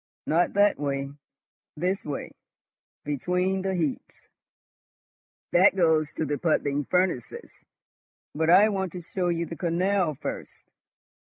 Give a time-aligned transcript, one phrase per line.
[0.25, 1.11] Not that way!
[1.77, 2.31] This way,
[3.05, 4.29] between the heaps.
[5.51, 7.51] That goes to the puddling furnaces,
[8.33, 10.63] but I want to show you the canal first."